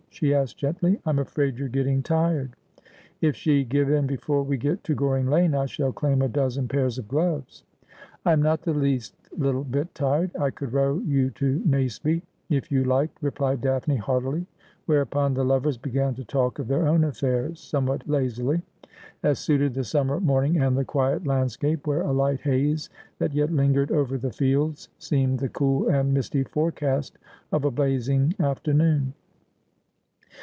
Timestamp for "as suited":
19.23-19.73